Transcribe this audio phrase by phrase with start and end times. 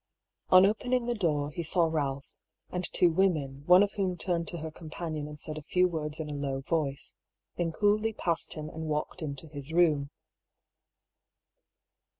[0.49, 2.33] On opening the door, he saw Ralph—
[2.73, 6.19] and two women, one of whom turned to her companion and said a few words
[6.19, 7.13] in a low voice,
[7.57, 10.09] then coolly passed him and walked into his room.